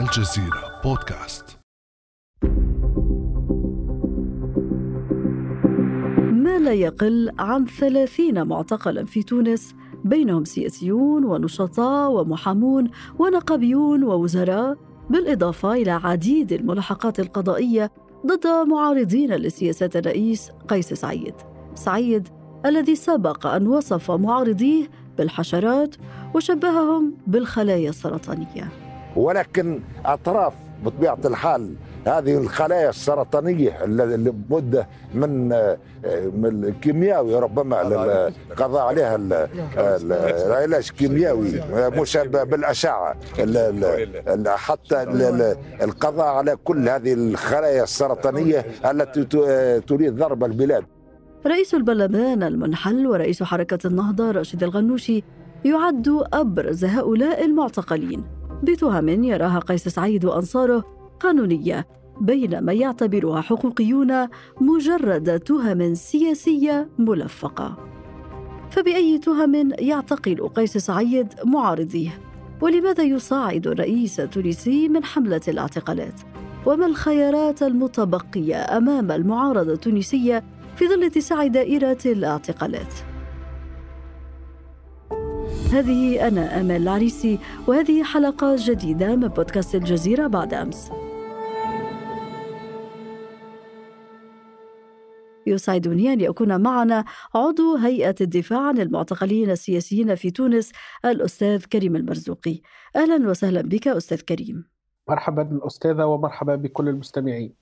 [0.00, 1.58] الجزيرة بودكاست.
[6.32, 9.74] ما لا يقل عن ثلاثين معتقلا في تونس
[10.04, 14.76] بينهم سياسيون ونشطاء ومحامون ونقابيون ووزراء
[15.10, 17.90] بالإضافة إلى عديد الملاحقات القضائية
[18.26, 21.34] ضد معارضين لسياسات الرئيس قيس سعيد.
[21.74, 22.28] سعيد
[22.66, 25.96] الذي سبق أن وصف معارضيه بالحشرات
[26.34, 28.87] وشبههم بالخلايا السرطانية.
[29.18, 30.52] ولكن أطراف
[30.84, 31.74] بطبيعة الحال
[32.06, 35.48] هذه الخلايا السرطانية اللي بد من
[36.42, 37.82] من الكيمياوي ربما
[38.50, 39.16] القضاء عليها
[40.46, 41.62] العلاج كيميائي
[42.00, 43.16] مشابه بالأشعة.
[44.46, 45.02] حتى
[45.82, 49.24] القضاء على كل هذه الخلايا السرطانية التي
[49.80, 50.84] تريد ضرب البلاد.
[51.46, 55.22] رئيس البرلمان المنحل ورئيس حركة النهضة راشد الغنوشي
[55.64, 58.37] يعد أبرز هؤلاء المعتقلين.
[58.62, 60.84] بتهم يراها قيس سعيد وأنصاره
[61.20, 61.86] قانونية
[62.20, 64.28] بينما يعتبرها حقوقيون
[64.60, 67.76] مجرد تهم سياسية ملفقة.
[68.70, 72.20] فبأي تهم يعتقل قيس سعيد معارضيه؟
[72.60, 76.20] ولماذا يصاعد الرئيس التونسي من حملة الاعتقالات؟
[76.66, 80.44] وما الخيارات المتبقية أمام المعارضة التونسية
[80.76, 82.94] في ظل اتساع دائرة الاعتقالات؟
[85.72, 90.90] هذه أنا أمال العريسي وهذه حلقة جديدة من بودكاست الجزيرة بعد أمس.
[95.46, 100.72] يسعدني أن يكون معنا عضو هيئة الدفاع عن المعتقلين السياسيين في تونس
[101.04, 102.60] الأستاذ كريم المرزوقي.
[102.96, 104.64] أهلا وسهلا بك أستاذ كريم.
[105.08, 107.52] مرحبا أستاذة ومرحبا بكل المستمعين.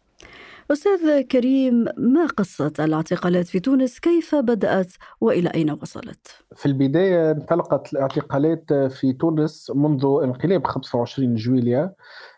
[0.73, 7.93] أستاذ كريم ما قصة الاعتقالات في تونس كيف بدأت وإلى أين وصلت؟ في البداية انطلقت
[7.93, 11.95] الاعتقالات في تونس منذ انقلاب 25 جويليا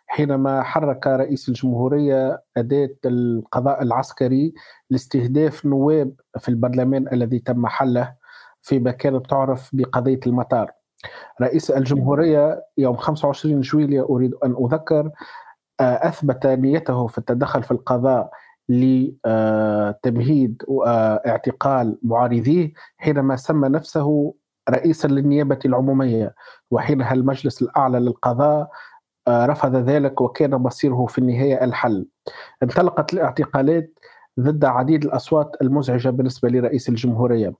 [0.06, 4.54] حينما حرك رئيس الجمهورية أداة القضاء العسكري
[4.90, 8.14] لاستهداف نواب في البرلمان الذي تم حله
[8.62, 10.70] فيما كانت تعرف بقضية المطار
[11.40, 15.10] رئيس الجمهورية يوم 25 جويليا أريد أن أذكر
[15.80, 18.30] أثبت نيته في التدخل في القضاء
[18.68, 24.34] لتمهيد واعتقال معارضيه حينما سمى نفسه
[24.70, 26.34] رئيسا للنيابة العمومية
[26.70, 28.70] وحينها المجلس الأعلى للقضاء
[29.28, 32.06] رفض ذلك وكان مصيره في النهاية الحل.
[32.62, 33.98] انطلقت الاعتقالات
[34.40, 37.54] ضد عديد الأصوات المزعجة بالنسبة لرئيس الجمهورية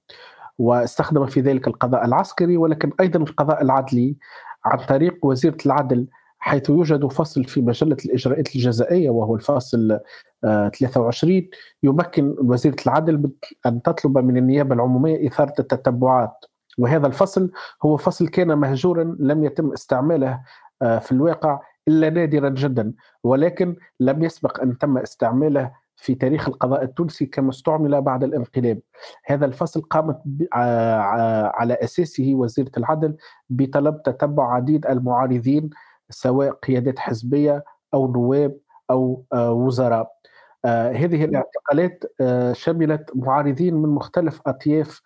[0.58, 4.16] واستخدم في ذلك القضاء العسكري ولكن أيضا القضاء العدلي
[4.64, 6.06] عن طريق وزيرة العدل
[6.38, 10.00] حيث يوجد فصل في مجلة الإجراءات الجزائية وهو الفصل
[10.42, 11.48] 23
[11.82, 13.30] يمكن وزيرة العدل
[13.66, 16.44] أن تطلب من النيابة العمومية إثارة التتبعات.
[16.78, 17.50] وهذا الفصل
[17.82, 20.40] هو فصل كان مهجورا لم يتم استعماله
[20.80, 22.92] في الواقع إلا نادرا جدا.
[23.24, 28.78] ولكن لم يسبق أن تم استعماله في تاريخ القضاء التونسي كما استعمل بعد الانقلاب.
[29.26, 30.20] هذا الفصل قامت
[30.52, 33.16] على أساسه وزيرة العدل
[33.50, 35.70] بطلب تتبع عديد المعارضين
[36.10, 37.64] سواء قيادات حزبية
[37.94, 38.56] أو نواب
[38.90, 40.18] أو وزراء.
[40.66, 42.04] هذه الاعتقالات
[42.52, 45.02] شملت معارضين من مختلف أطياف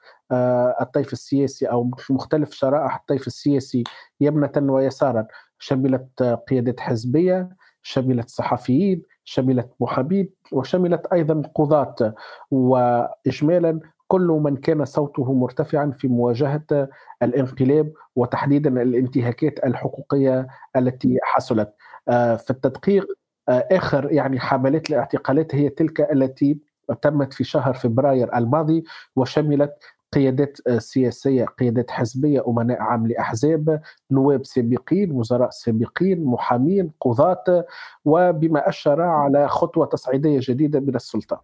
[0.80, 3.84] الطيف السياسي أو مختلف شرائح الطيف السياسي
[4.20, 5.26] يمنة ويسارا
[5.58, 7.48] شملت قيادات حزبية
[7.82, 12.14] شملت صحفيين شملت محامين وشملت أيضا قضاة
[12.50, 13.80] واجمالا
[14.12, 16.89] كل من كان صوته مرتفعا في مواجهة
[17.23, 20.47] الانقلاب وتحديدا الانتهاكات الحقوقية
[20.77, 21.73] التي حصلت.
[22.06, 23.06] في التدقيق
[23.49, 26.59] آخر يعني حملات الاعتقالات هي تلك التي
[27.03, 28.84] تمت في شهر فبراير الماضي
[29.17, 29.75] وشملت
[30.15, 33.81] قيادات سياسية قيادات حزبية أمناء عام لأحزاب
[34.11, 37.65] نواب سابقين وزراء سابقين محامين قضاة
[38.05, 41.43] وبما أشر على خطوة تصعيدية جديدة من السلطة.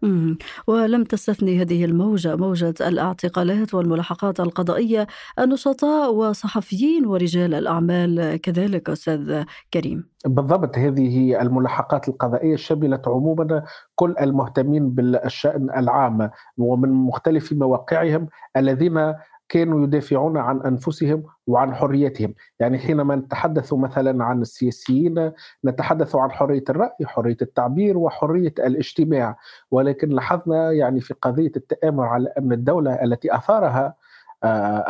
[0.67, 5.07] ولم تستثني هذه الموجة موجة الاعتقالات والملاحقات القضائية
[5.39, 10.09] النشطاء وصحفيين ورجال الأعمال كذلك أستاذ كريم.
[10.27, 13.63] بالضبط هذه الملاحقات القضائية شملت عموما
[13.99, 19.15] كل المهتمين بالشأن العام ومن مختلف مواقعهم الذين
[19.49, 25.33] كانوا يدافعون عن أنفسهم وعن حريتهم، يعني حينما نتحدث مثلا عن السياسيين
[25.65, 29.37] نتحدث عن حرية الرأي، حرية التعبير وحرية الاجتماع،
[29.71, 33.95] ولكن لاحظنا يعني في قضية التآمر على أمن الدولة التي أثارها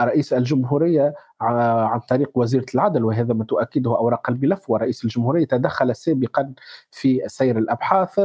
[0.01, 6.53] رئيس الجمهورية عن طريق وزيرة العدل وهذا ما تؤكده أوراق الملف ورئيس الجمهورية تدخل سابقا
[6.91, 8.21] في سير الأبحاث.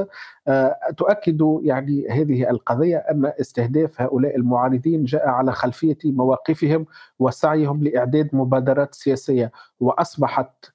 [0.47, 6.85] آه، تؤكد يعني هذه القضية أن استهداف هؤلاء المعارضين جاء على خلفية مواقفهم
[7.19, 10.72] وسعيهم لإعداد مبادرات سياسية وأصبحت آه، آه،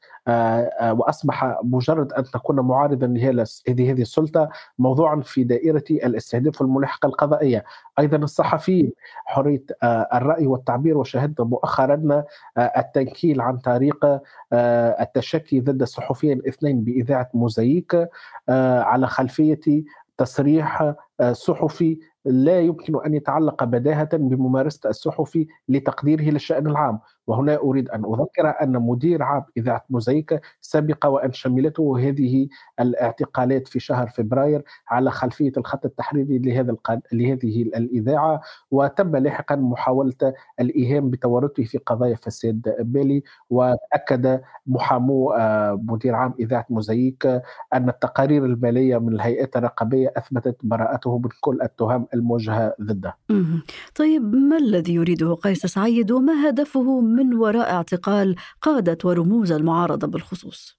[0.92, 4.48] وأصبح مجرد أن تكون معارضا لهذه هذه السلطة
[4.78, 7.64] موضوعا في دائرة الاستهداف والملاحقه القضائية،
[7.98, 8.92] أيضا الصحفيين
[9.26, 12.24] حرية آه، الرأي والتعبير وشاهدنا مؤخرا
[12.58, 14.20] التنكيل عن طريق
[15.00, 18.08] التشكي ضد الصحفيين اثنين بإذاعة موزايك
[18.48, 19.84] على خلفية
[20.18, 20.94] تصريح
[21.32, 28.54] صحفي لا يمكن أن يتعلق بداهة بممارسة الصحفي لتقديره للشأن العام وهنا أريد أن أذكر
[28.62, 32.48] أن مدير عام إذاعة موزايك سبق وأن شملته هذه
[32.80, 36.76] الاعتقالات في شهر فبراير على خلفية الخط التحريري لهذا.
[37.12, 38.40] لهذه الإذاعة
[38.70, 46.66] وتم لاحقا محاولة الإيهام بتورطه في قضايا فساد بالي وأكد محامو آه، مدير عام إذاعة
[46.70, 47.26] موزايك
[47.74, 53.16] أن التقارير المالية من الهيئات الرقابية أثبتت براءته من كل التهم الموجهة ضده
[53.94, 60.77] طيب ما الذي يريده قيس سعيد وما هدفه من وراء اعتقال قادة ورموز المعارضة بالخصوص؟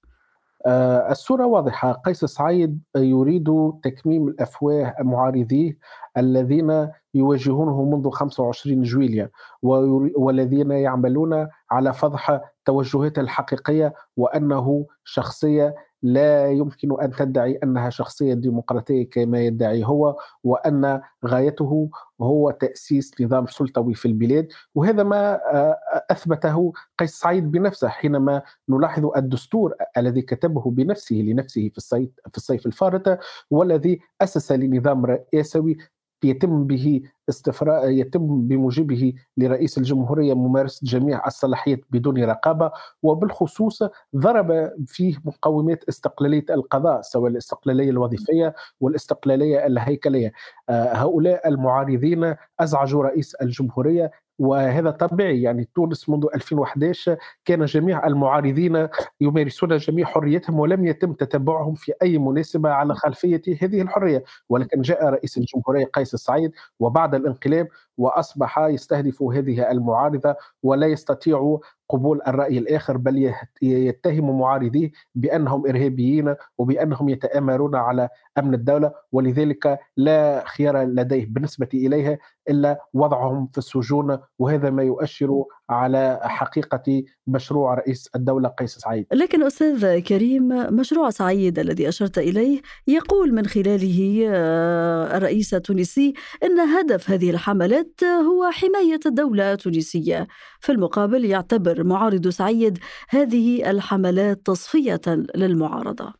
[0.65, 1.91] آه، الصورة واضحة.
[1.91, 3.49] قيس سعيد يريد
[3.83, 5.77] تكميم الأفواه معارضيه
[6.17, 9.29] الذين يواجهونه منذ 25 جويليا
[9.61, 19.09] والذين يعملون على فضح توجهاته الحقيقية وأنه شخصية لا يمكن أن تدعي أنها شخصية ديمقراطية
[19.09, 21.89] كما يدعي هو وأن غايته
[22.21, 24.47] هو تأسيس نظام سلطوي في البلاد.
[24.75, 25.77] وهذا ما آه،
[26.11, 32.65] أثبته قيس سعيد بنفسه حينما نلاحظ الدستور الذي كتبه بنفسه لنفسه في الصيف في الصيف
[32.65, 33.19] الفارط
[33.51, 35.77] والذي أسس لنظام رئاسوي
[36.23, 42.71] يتم به استفراء يتم بموجبه لرئيس الجمهورية ممارسه جميع الصلاحيات بدون رقابة
[43.03, 43.83] وبالخصوص
[44.15, 50.31] ضرب فيه مقومات استقلالية القضاء سواء الاستقلالية الوظيفية والاستقلالية الهيكلية.
[50.69, 58.87] آه، هؤلاء المعارضين أزعجوا رئيس الجمهورية وهذا طبيعي يعني تونس منذ 2011 كان جميع المعارضين
[59.21, 64.23] يمارسون جميع حريتهم ولم يتم تتبعهم في أي مناسبة على خلفية هذه الحرية.
[64.49, 67.67] ولكن جاء رئيس الجمهورية قيس سعيد وبعد الانقلاب
[67.99, 71.59] وأصبح يستهدف هذه المعارضة ولا يستطيع
[71.89, 80.43] قبول الرأي الآخر بل يتهم معارضيه بأنهم إرهابيين وبأنهم يتآمرون على أمن الدولة ولذلك لا
[80.45, 82.17] خيار لديه بالنسبة إليها
[82.49, 89.05] إلا وضعهم في السجون وهذا ما يؤشر على حقيقة مشروع رئيس الدولة قيس سعيد.
[89.13, 96.13] لكن أستاذ كريم مشروع سعيد الذي أشرت إليه يقول من خلاله آه، الرئيس التونسي
[96.43, 100.27] إن هدف هذه الحملات هو حماية الدولة التونسية.
[100.59, 102.77] في المقابل يعتبر معارض سعيد
[103.09, 105.01] هذه الحملات تصفية
[105.35, 106.13] للمعارضة.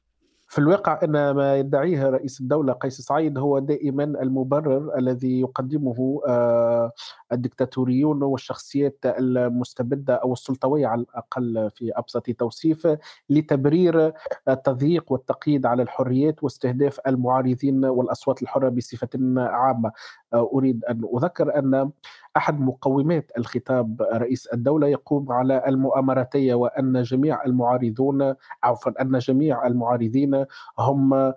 [0.50, 6.92] في الواقع إن ما يدعيه رئيس الدولة قيس سعيد هو دائما المبرر الذي يقدمه آه،
[7.32, 12.88] الدكتاتوريون والشخصيات المستبدة أو السلطوية على الأقل في أبسط توصيف
[13.30, 14.14] لتبرير
[14.48, 19.92] التضييق والتقييد على الحريات واستهداف المعارضين والأصوات الحرة بصفة عامة.
[20.34, 21.92] آه، أريد أن أذكر أن
[22.38, 30.46] أحد مقومات الخطاب رئيس الدولة يقوم على المؤامراتية وأن جميع المعارضون عفوا أن جميع المعارضين
[30.80, 31.34] هم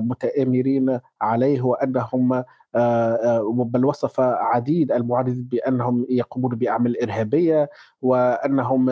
[0.00, 2.32] متآمرين عليه وأنهم
[2.74, 7.70] آه، آه، بل وصف عديد المعارضين بأنهم يقومون بأعمال إرهابية
[8.02, 8.90] وأنهم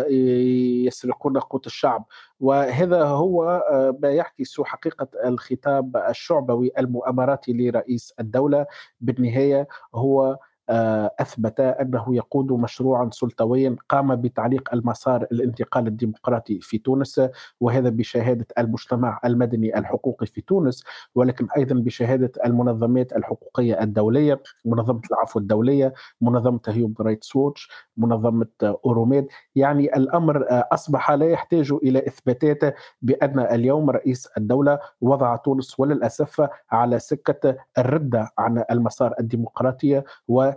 [0.86, 2.04] يسرقون قوت الشعب.
[2.40, 3.62] وهذا هو
[4.02, 8.66] ما يعكس حقيقة الخطاب الشعبوي المؤامراتي لرئيس الدولة.
[9.00, 10.38] بالنهاية هو
[10.70, 17.20] آه، أثبت أنه يقود مشروعا سلطويا قام بتعليق المسار الانتقال الديمقراطي في تونس
[17.60, 20.84] وهذا بشهادة المجتمع المدني الحقوقي في تونس
[21.14, 29.26] ولكن أيضا بشهادة المنظمات الحقوقية الدولية منظمة العفو الدولية منظمة هيومن رايتس ووتش منظمة أوروميد.
[29.54, 36.48] يعني الأمر آه، أصبح لا يحتاج إلى إثباتات بأن اليوم رئيس الدولة وضع تونس وللأسف
[36.70, 40.50] على سكة الرده عن المسار الديمقراطي و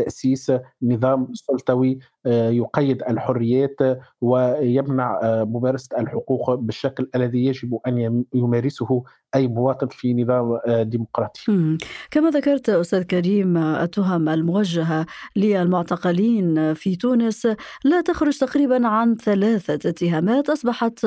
[0.00, 0.52] تأسيس
[0.82, 3.76] نظام سلطوي آه، يقيد الحريات
[4.20, 9.02] ويمنع آه، ممارسة الحقوق بالشكل الذي يجب أن يمارسه
[9.34, 11.40] أي مواطن في نظام آه، ديمقراطي.
[12.10, 17.46] كما ذكرت أستاذ كريم التهم الموجهة للمعتقلين في تونس
[17.84, 21.06] لا تخرج تقريبا عن ثلاثة اتهامات أصبحت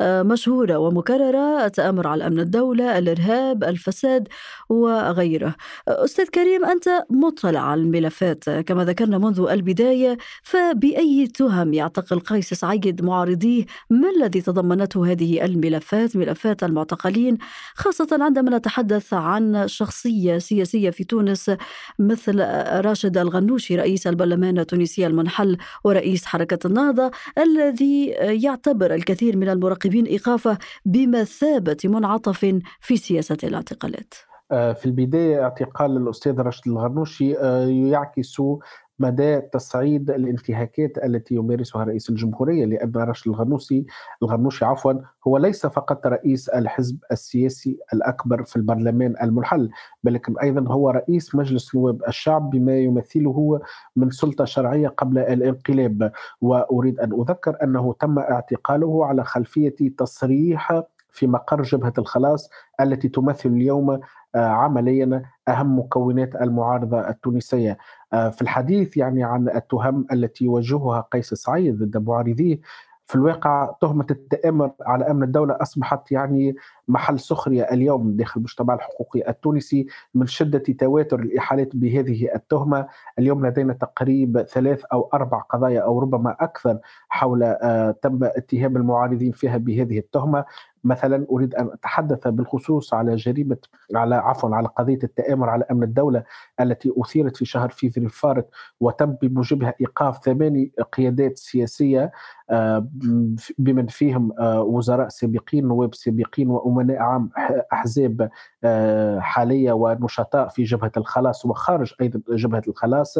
[0.00, 4.28] مشهورة ومكررة التأمر على أمن الدولة، الإرهاب، الفساد
[4.68, 5.54] وغيره.
[5.88, 12.54] أستاذ كريم أنت مطلع على الملفات الملفات كما ذكرنا منذ البداية فبأي تهم يعتقل قيس
[12.54, 17.38] سعيد معارضيه؟ ما الذي تضمنته هذه الملفات ملفات المعتقلين؟
[17.74, 21.50] خاصة عندما نتحدث عن شخصية سياسية في تونس
[21.98, 22.40] مثل
[22.84, 30.58] راشد الغنوشي رئيس البرلمان التونسي المنحل ورئيس حركة النهضة الذي يعتبر الكثير من المراقبين إيقافه
[30.84, 34.33] بمثابة منعطف في سياسة الاعتقالات.
[34.50, 38.42] في البداية اعتقال الأستاذ راشد الغنوشي آه، يعكس
[38.98, 43.86] مدى تصعيد الانتهاكات التي يمارسها رئيس الجمهورية لأن راشد الغنوشي
[44.22, 44.92] الغنوشي عفوا
[45.28, 49.70] هو ليس فقط رئيس الحزب السياسي الأكبر في البرلمان المنحل
[50.04, 53.60] بل أيضا هو رئيس مجلس نواب الشعب بما يمثله
[53.96, 56.12] من سلطة شرعية قبل الانقلاب.
[56.40, 60.82] وأريد أن أذكر أنه تم اعتقاله على خلفية تصريح
[61.14, 64.00] في مقر جبهة الخلاص التي تمثل اليوم آه،
[64.40, 67.78] عمليا أهم مكونات المعارضة التونسية.
[68.12, 72.60] آه، في الحديث يعني عن التهم التي يوجهها قيس سعيد ضد معارضيه
[73.06, 76.56] في الواقع تهمة التآمر على أمن الدولة أصبحت يعني
[76.88, 82.86] محل سخرية اليوم داخل المجتمع الحقوقي التونسي من شدة تواتر الإحالات بهذه التهمة.
[83.18, 89.32] اليوم لدينا تقريب ثلاث أو أربع قضايا أو ربما أكثر حول آه، تم اتهام المعارضين
[89.32, 90.44] فيها بهذه التهمة.
[90.84, 93.56] مثلا أريد أن أتحدث بالخصوص على جريمة
[93.94, 96.24] على عفوا على قضية التآمر على أمن الدولة
[96.60, 98.50] التي أثيرت في شهر فيفري الفارط
[98.80, 102.12] وتم بموجبها إيقاف ثماني قيادات سياسية
[103.58, 107.30] بمن فيهم آه، وزراء سابقين نواب سابقين وأمناء عام
[107.72, 108.30] أحزاب
[108.64, 113.18] آه، حالية ونشطاء في جبهة الخلاص وخارج أيضا جبهة الخلاص.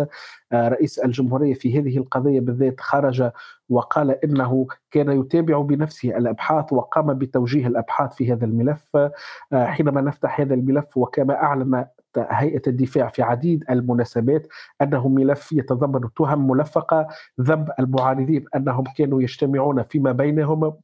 [0.55, 3.31] رئيس الجمهورية في هذه القضية بالذات خرج
[3.69, 8.97] وقال إنه كان يتابع بنفسه الأبحاث وقام بتوجيه الأبحاث في هذا الملف.
[9.55, 11.87] حينما نفتح هذا الملف وكما أعلن
[12.19, 14.47] هيئة الدفاع في عديد المناسبات
[14.83, 17.07] انه ملف يتضمن تهم ملفقة
[17.41, 20.75] ذنب المعارضين أنهم كانوا يجتمعون فيما بينهم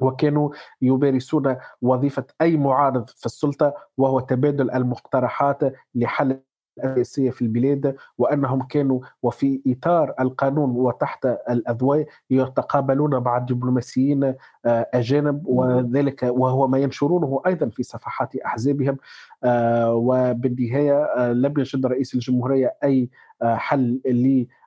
[0.00, 0.50] وكانوا
[0.82, 5.60] يمارسون وظيفة أي معارض في السلطة وهو تبادل المقترحات
[5.94, 6.40] لحل
[6.78, 14.24] السياسية في البلاد وأنهم كانوا وفي إطار القانون وتحت الأضواء يتقابلون مع الدبلوماسيين
[14.64, 18.96] آه، أجانب وذلك وهو ما ينشرونه أيضا في صفحات أحزابهم.
[19.44, 23.10] آه، وبالنهاية آه، لم يجد رئيس الجمهورية أي
[23.42, 24.00] حل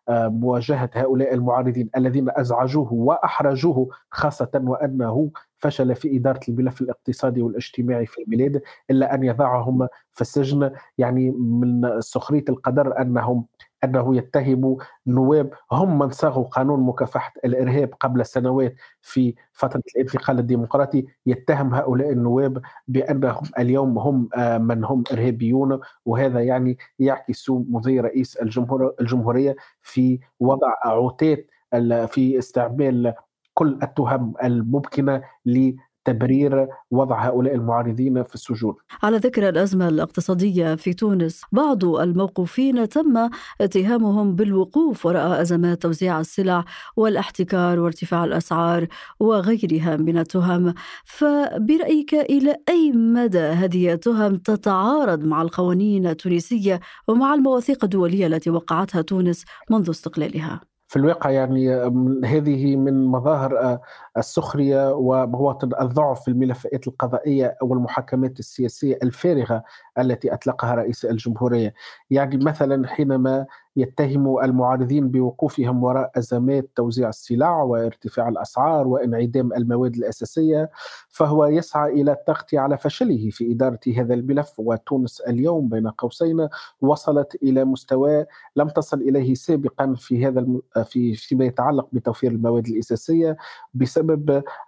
[0.10, 8.22] لمواجهة هؤلاء المعارضين الذين أزعجوه وأحرجوه خاصة وأنه فشل في إدارة الملف الاقتصادي والاجتماعي في
[8.22, 10.72] البلاد إلا أن يضعهم في السجن.
[10.98, 13.46] يعني من سخرية القدر أنهم
[13.86, 14.78] أنه يتهم
[15.08, 21.06] نواب هم من صاغوا قانون مكافحة الإرهاب قبل سنوات في فترة الانتقال الديمقراطي.
[21.26, 28.38] يتهم هؤلاء النواب بأنهم اليوم هم آه، من هم إرهابيون وهذا يعني يعكس مضي رئيس
[29.02, 31.48] الجمهورية في وضع عتات
[32.08, 33.14] في استعمال
[33.54, 35.22] كل التهم الممكنة
[36.06, 38.76] تبرير وضع هؤلاء المعارضين في السجون.
[39.04, 43.30] على ذكر الأزمة الاقتصادية في تونس، بعض الموقوفين تم
[43.62, 46.66] اتهامهم بالوقوف وراء أزمات توزيع السلع
[46.98, 48.88] والاحتكار وارتفاع الأسعار
[49.20, 50.74] وغيرها من التهم،
[51.06, 59.02] فبرأيك إلى أي مدى هذه التهم تتعارض مع القوانين التونسية ومع المواثيق الدولية التي وقعتها
[59.02, 61.76] تونس منذ استقلالها؟ في الواقع يعني
[62.26, 63.82] هذه من مظاهر آه،
[64.18, 69.64] السخرية ومواطن الضعف في الملفات القضائية والمحاكمات السياسية الفارغة
[70.00, 71.74] التي أطلقها رئيس الجمهورية،
[72.10, 73.46] يعني مثلا حينما
[73.78, 80.70] يتهم المعارضين بوقوفهم وراء أزمات توزيع السلع وارتفاع الأسعار وانعدام المواد الأساسية
[81.10, 84.54] فهو يسعى إلى التغطية على فشله في إدارة هذا الملف.
[84.58, 86.48] وتونس اليوم بين قوسين
[86.82, 90.46] وصلت إلى مستوى لم تصل إليه سابقا في هذا
[90.84, 93.38] في فيما يتعلق بتوفير المواد الأساسية
[93.74, 94.05] بسبب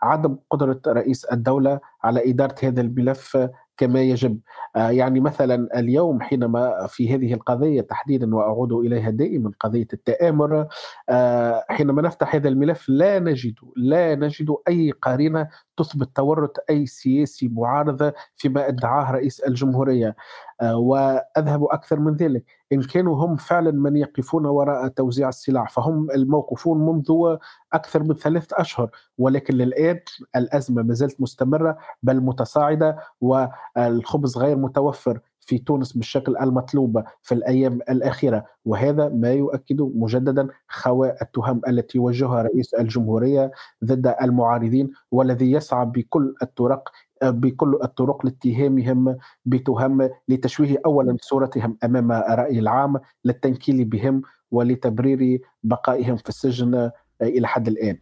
[0.02, 3.38] عدم قدرة رئيس الدولة على إدارة هذا الملف
[3.78, 4.40] كما يجب.
[4.76, 10.68] آه، يعني مثلا اليوم حينما في هذه القضية تحديدا وأعود إليها دائما قضية التآمر
[11.10, 17.48] آه، حينما نفتح هذا الملف لا نجد لا نجد أي قارنة تثبت تورط أي سياسي
[17.48, 20.16] معارض فيما ادعاه رئيس الجمهورية.
[20.62, 22.46] آه، وأذهب أكثر من ذلك.
[22.74, 27.38] إن كانوا هم فعلا من يقفون وراء توزيع السلع فهم الموقوفون منذ
[27.74, 28.90] أكثر من ثلاثة أشهر.
[29.18, 30.00] ولكن للآن
[30.36, 35.20] الأزمة ما زالت مستمرة بل متصاعدة والخبز غير متوفر.
[35.48, 42.42] في تونس بالشكل المطلوب في الأيام الأخيرة وهذا ما يؤكد مجددا خواء التهم التي وجهها
[42.42, 43.52] رئيس الجمهورية
[43.86, 46.90] ضد المعارضين والذي يسعى بكل الطرق
[47.24, 56.30] بكل الطرق لاتهامهم بتهم لتشويه اولا صورتهم أمام الرأي العام للتنكيل بهم ولتبرير بقائهم في
[56.30, 57.98] السجن إلى حد الآن.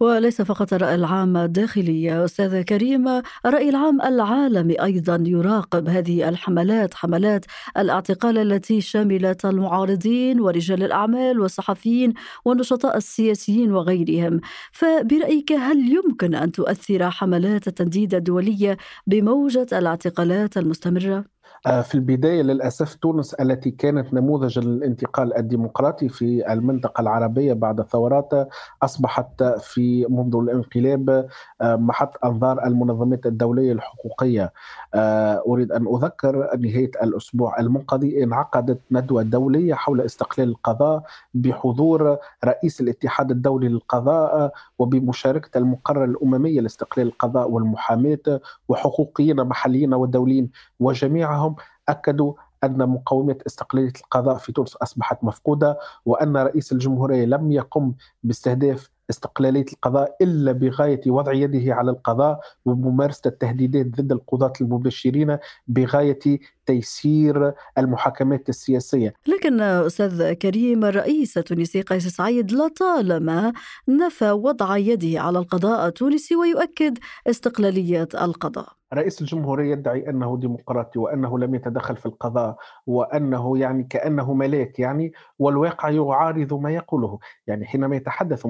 [0.00, 3.08] وليس فقط الرأي العام الداخلي أستاذ كريم،
[3.46, 7.44] الرأي العام العالمي أيضا يراقب هذه الحملات، حملات
[7.78, 12.14] الاعتقال التي شملت المعارضين ورجال الأعمال والصحفيين
[12.44, 14.40] والنشطاء السياسيين وغيرهم،
[14.72, 18.76] فبرأيك هل يمكن أن تؤثر حملات التنديد الدولية
[19.06, 27.00] بموجة الاعتقالات المستمرة؟ آه، في البداية للأسف تونس التي كانت نموذج الانتقال الديمقراطي في المنطقة
[27.00, 28.48] العربية بعد الثورات
[28.82, 31.28] أصبحت في منذ الانقلاب
[31.60, 34.52] آه، محط أنظار المنظمات الدولية الحقوقية.
[34.94, 41.02] آه، أريد أن أذكر نهاية الأسبوع المنقضي انعقدت ندوة دولية حول استقلال القضاء
[41.34, 50.50] بحضور رئيس الاتحاد الدولي للقضاء وبمشاركة المقرر الأممية لاستقلال القضاء والمحاماة وحقوقيين محليين ودوليين
[50.80, 51.56] وجميعهم
[51.88, 57.94] معهم أكدوا أن مقومه استقلالية القضاء في تونس أصبحت مفقودة وأن رئيس الجمهورية لم يقم
[58.22, 66.18] باستهداف استقلالية القضاء إلا بغاية وضع يده على القضاء وممارسة التهديدات ضد القضاة المبشرين بغاية
[66.66, 69.14] تيسير المحاكمات السياسية.
[69.26, 73.52] لكن أستاذ كريم الرئيس التونسي قيس سعيد لطالما
[73.88, 78.77] نفى وضع يده على القضاء التونسي ويؤكد استقلالية القضاء.
[78.94, 85.12] رئيس الجمهورية يدعي أنه ديمقراطي وأنه لم يتدخل في القضاء وأنه يعني كأنه ملاك يعني
[85.38, 87.18] والواقع يعارض ما يقوله.
[87.46, 88.46] يعني حينما يتحدث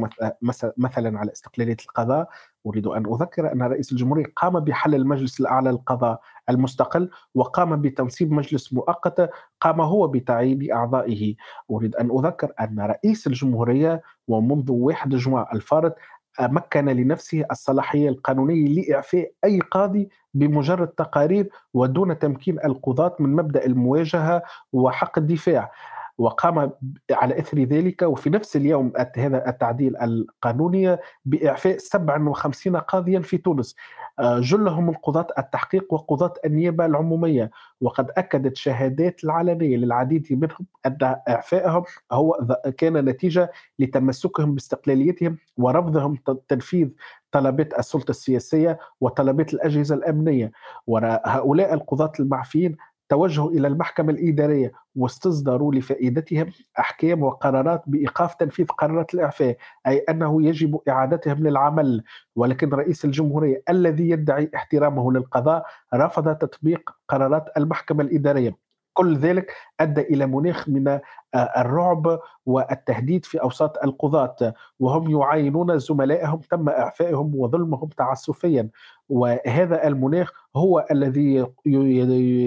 [0.77, 2.29] مثلا على استقلالية القضاء
[2.67, 8.73] أريد أن أذكر أن رئيس الجمهورية قام بحل المجلس الأعلى للقضاء المستقل وقام بتنصيب مجلس
[8.73, 9.31] مؤقت
[9.61, 11.35] قام هو بتعيين أعضائه.
[11.71, 15.97] أريد أن أذكر أن رئيس الجمهورية ومنذ 1 جمعة الفارط
[16.41, 24.43] مكن لنفسه الصلاحية القانونية لإعفاء أي قاضي بمجرد تقارير ودون تمكين القضاة من مبدأ المواجهة
[24.73, 25.71] وحق الدفاع.
[26.19, 26.71] وقام
[27.11, 28.03] على إثر ذلك.
[28.03, 33.77] وفي نفس اليوم هذا التعديل القانوني بإعفاء 57 قاضيا في تونس.
[34.19, 37.51] آه، جلهم القضاة التحقيق وقضاة النيابة العمومية.
[37.81, 41.83] وقد أكدت شهادات العلنية للعديد منهم أن إعفائهم
[42.13, 42.39] هو
[42.79, 46.89] كان نتيجة لتمسكهم باستقلاليتهم ورفضهم تنفيذ
[47.33, 50.53] طلبات السلطة السياسية وطلبات الأجهزة الأمنية.
[50.87, 52.77] وهؤلاء القضاة المعفيين
[53.09, 60.79] توجهوا إلى المحكمة الإدارية واستصدروا لفائدتهم أحكام وقرارات بإيقاف تنفيذ قرارات الإعفاء أي أنه يجب
[60.89, 62.05] إعادتهم للعمل.
[62.37, 68.68] ولكن رئيس الجمهورية الذي يدعي احترامه للقضاء رفض تطبيق قرارات المحكمة الإدارية.
[68.99, 71.01] كل ذلك أدى إلى مناخ من آه،
[71.35, 78.71] الرعب والتهديد في أوساط القضاة وهم يعاينون زملائهم تم إعفائهم وظلمهم تعسفيا.
[79.09, 81.47] وهذا المناخ هو الذي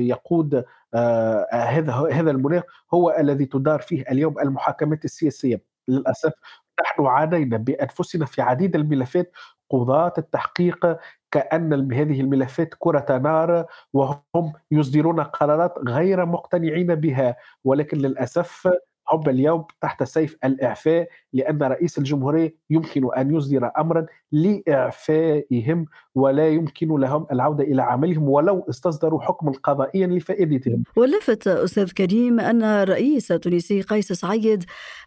[0.10, 5.62] يقود آه، هذا هذا المناخ هو الذي تدار فيه اليوم المحاكمات السياسية.
[5.88, 6.34] للأسف
[6.82, 9.32] نحن عانينا بأنفسنا في عديد الملفات
[9.72, 10.98] قضاة التحقيق
[11.32, 18.74] كأن هذه الملفات كرة نار وهم يصدرون قرارات غير مقتنعين بها ولكن للأسف
[19.12, 27.00] هم اليوم تحت سيف الإعفاء لأن رئيس الجمهورية يمكن أن يصدر أمرا لإعفائهم ولا يمكن
[27.00, 30.84] لهم العودة إلى عملهم ولو استصدروا حكما قضائيا لفائدتهم.
[30.96, 34.64] ولفت أستاذ كريم أن الرئيس التونسي قيس سعيد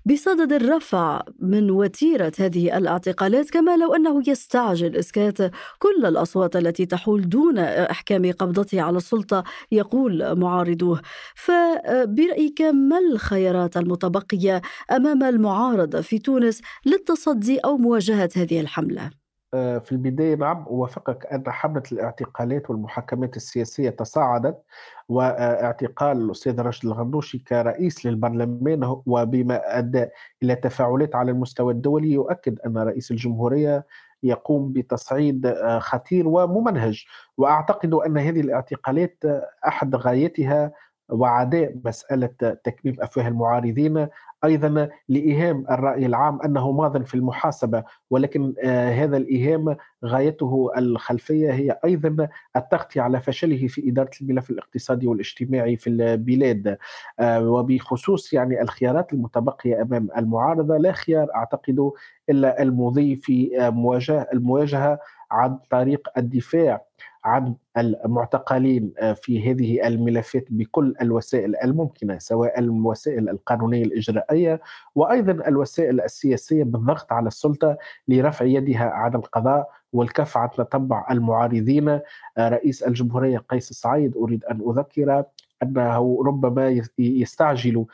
[0.07, 5.39] بصدد الرفع من وتيرة هذه الاعتقالات كما لو أنه يستعجل إسكات
[5.79, 11.01] كل الأصوات التي تحول دون إحكام قبضته على السلطة يقول معارضوه.
[11.35, 19.11] فبرأيك ما الخيارات المتبقية أمام المعارضة في تونس للتصدي أو مواجهة هذه الحملة؟
[19.55, 24.63] آه، في البداية نعم أوافقك أن حملة الاعتقالات والمحاكمات السياسية تصاعدت
[25.09, 30.07] واعتقال الأستاذ راشد الغنوشي كرئيس للبرلمان وبما أدى
[30.43, 33.87] إلى تفاعلات على المستوى الدولي يؤكد أن رئيس الجمهورية
[34.23, 37.05] يقوم بتصعيد آه، خطير وممنهج
[37.37, 40.73] وأعتقد أن هذه الاعتقالات آه، أحد غايتها
[41.09, 42.27] وعداء مسألة
[42.65, 44.09] تكميم أفواه المعارضين
[44.45, 51.79] أيضا لإيهام الرأي العام أنه ماض في المحاسبة ولكن آه هذا الإيهام غايته الخلفية هي
[51.85, 56.79] أيضا التغطيه على فشله في إدارة الملف الاقتصادي والاجتماعي في البلاد
[57.21, 61.91] آه وبخصوص يعني الخيارات المتبقية أمام المعارضة لا خيار أعتقد
[62.31, 64.99] إلا المضي في آه، مواجهه المواجهة
[65.31, 66.85] عن طريق الدفاع.
[67.25, 74.61] عن المعتقلين آه، في هذه الملفات بكل الوسائل الممكنة سواء الوسائل القانونية الإجرائية
[74.95, 77.77] وأيضا الوسائل السياسية بالضغط على السلطة
[78.09, 82.01] لرفع يدها عن القضاء والكف عن تتبع المعارضين.
[82.39, 85.25] رئيس الجمهورية قيس سعيد أريد أن أذكر
[85.63, 87.87] أنه ربما يستعجل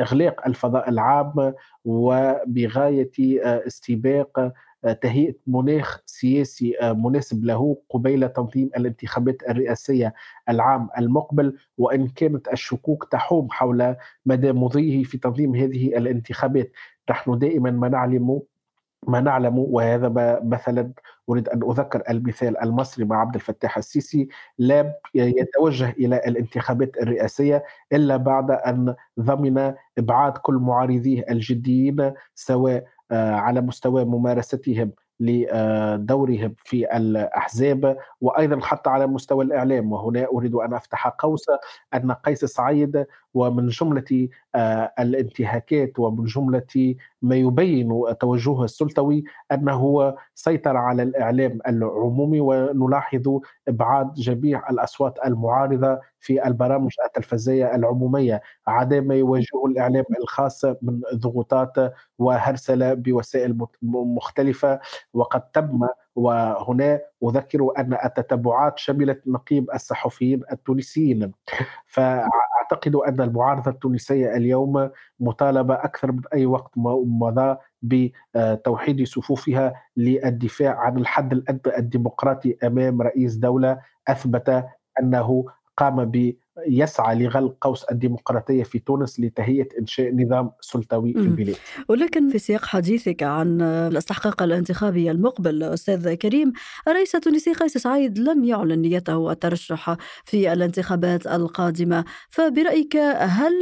[0.00, 3.10] إغلاق الفضاء العام وبغاية
[3.42, 4.52] استباق
[5.00, 10.14] تهيئة مناخ سياسي مناسب له قبيل تنظيم الانتخابات الرئاسية
[10.48, 16.72] العام المقبل وإن كانت الشكوك تحوم حول مدى مضيه في تنظيم هذه الانتخابات.
[17.10, 18.40] نحن دائما ما نعلم
[19.06, 20.92] ما نعلم وهذا مثلا
[21.30, 28.16] أريد أن أذكر المثال المصري مع عبد الفتاح السيسي لا يتوجه إلى الانتخابات الرئاسية إلا
[28.16, 37.96] بعد أن ضمن إبعاد كل معارضيه الجديين سواء آه، على مستوى ممارستهم لدورهم في الأحزاب
[38.20, 39.92] وأيضا حتى على مستوى الإعلام.
[39.92, 41.46] وهنا أريد أن أفتح قوس
[41.94, 43.06] أن قيس سعيد
[43.38, 52.40] ومن جملة آه، الانتهاكات ومن جملة ما يبين توجهه السلطوي أنه سيطر على الإعلام العمومي
[52.40, 61.00] ونلاحظ إبعاد جميع الأصوات المعارضة في البرامج التلفزيونيه العمومية عدا ما يواجهه الإعلام الخاص من
[61.14, 64.80] ضغوطات وهرسلة بوسائل مختلفة
[65.14, 71.32] وقد تم وهنا أذكر أن التتبعات شملت نقيب الصحفيين التونسيين.
[72.68, 80.98] فأعتقد أن المعارضة التونسية اليوم مطالبة أكثر من أي وقت مضى بتوحيد صفوفها للدفاع عن
[80.98, 84.64] الحد الأدنى الديمقراطي أمام رئيس دولة أثبت
[85.00, 85.44] أنه
[85.76, 86.34] قام ب
[86.66, 91.56] يسعى لغلق قوس الديمقراطية في تونس لتهيئة إنشاء نظام سلطوي في البلاد.
[91.88, 96.52] ولكن في سياق حديثك عن الاستحقاق الانتخابي المقبل أستاذ كريم،
[96.88, 103.52] الرئيس التونسي قيس سعيد لم يعلن نيته الترشح في الانتخابات القادمة، فبرأيك هل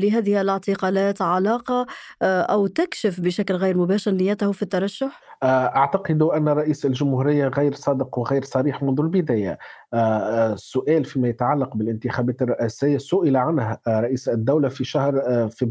[0.00, 1.86] لهذه الاعتقالات علاقة
[2.22, 8.44] أو تكشف بشكل غير مباشر نيته في الترشح؟ أعتقد أن رئيس الجمهورية غير صادق وغير
[8.44, 9.58] صريح منذ البداية.
[9.94, 15.12] السؤال فيما يتعلق بالانتخابات الانتخابات الرئاسية سئل عنها رئيس الدولة في شهر
[15.48, 15.70] في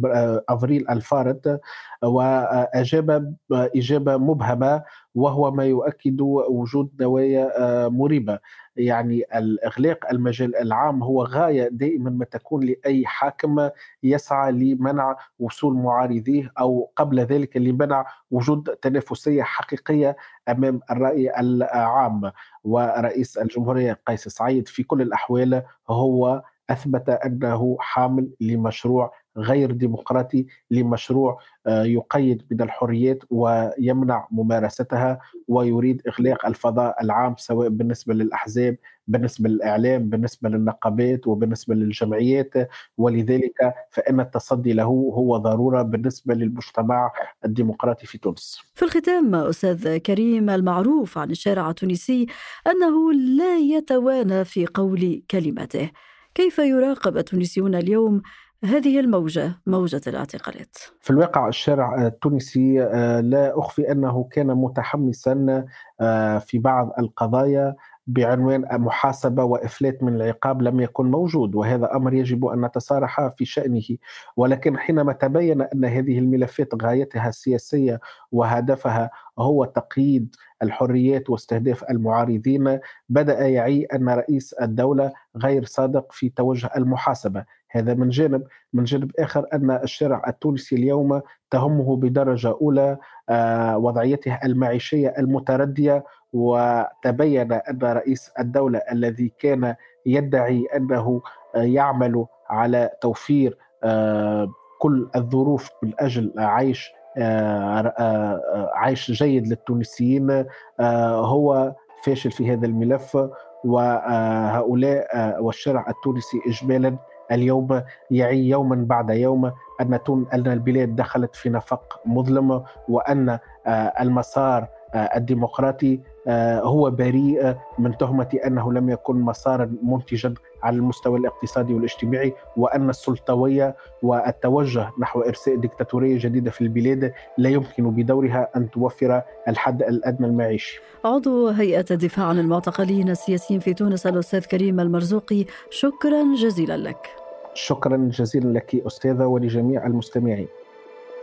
[0.49, 1.61] أفريل الفارط
[2.03, 4.83] وأجاب إجابة مبهمة
[5.15, 8.39] وهو ما يؤكد وجود نوايا مريبة.
[8.75, 13.69] يعني الإغلاق المجال العام هو غاية دائما ما تكون لأي حاكم
[14.03, 20.15] يسعى لمنع وصول معارضيه أو قبل ذلك لمنع وجود تنافسية حقيقية
[20.49, 22.31] أمام الرأي العام.
[22.63, 31.39] ورئيس الجمهورية قيس سعيد في كل الأحوال هو أثبت أنه حامل لمشروع غير ديمقراطي لمشروع
[31.67, 40.09] آه، يقيد من الحريات ويمنع ممارستها ويريد إغلاق الفضاء العام سواء بالنسبة للأحزاب بالنسبة للإعلام
[40.09, 42.53] بالنسبة للنقابات وبالنسبة للجمعيات
[42.97, 44.83] ولذلك فإن التصدي له
[45.15, 47.11] هو ضرورة بالنسبة للمجتمع
[47.45, 48.61] الديمقراطي في تونس.
[48.75, 52.25] في الختام أستاذ كريم المعروف عن الشارع التونسي
[52.67, 55.91] أنه لا يتوانى في قول كلمته.
[56.35, 58.21] كيف يراقب التونسيون اليوم
[58.63, 65.65] هذه الموجة موجة الاعتقالات؟ في الواقع الشارع التونسي آه، لا أخفي أنه كان متحمسا
[66.01, 67.75] آه، في بعض القضايا
[68.07, 73.97] بعنوان محاسبة وإفلات من العقاب لم يكن موجود وهذا أمر يجب أن نتصارح في شأنه.
[74.37, 77.99] ولكن حينما تبين أن هذه الملفات غايتها السياسية
[78.31, 86.69] وهدفها هو تقييد الحريات واستهداف المعارضين بدأ يعي أن رئيس الدولة غير صادق في توجه
[86.77, 87.45] المحاسبة.
[87.71, 92.97] هذا من جانب من جانب آخر أن الشارع التونسي اليوم تهمه بدرجة أولى
[93.29, 96.03] آه، وضعيته المعيشية المتردية
[96.33, 101.21] وتبين أن رئيس الدولة الذي كان يدعي أنه
[101.55, 104.47] يعمل على توفير آه،
[104.79, 110.45] كل الظروف من أجل عيش آه، عيش جيد للتونسيين
[110.81, 113.17] هو فاشل في هذا الملف
[113.63, 115.07] وهؤلاء
[115.43, 116.97] والشارع التونسي إجمالا
[117.31, 119.99] اليوم يعي يوما بعد يوم أن
[120.33, 127.97] أن البلاد دخلت في نفق مظلم وأن آه، المسار آه، الديمقراطي آه، هو بريء من
[127.97, 135.55] تهمة أنه لم يكن مسارا منتجا على المستوى الاقتصادي والاجتماعي وأن السلطوية والتوجه نحو إرساء
[135.55, 142.25] ديكتاتورية جديدة في البلاد لا يمكن بدورها أن توفر الحد الأدنى المعيشي عضو هيئة الدفاع
[142.25, 147.20] عن المعتقلين السياسيين في تونس الأستاذ كريم المرزوقي شكرا جزيلا لك.
[147.53, 150.47] شكرا جزيلا لك أستاذة ولجميع المستمعين.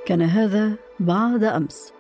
[0.07, 1.93] كان هذا بعد أمس.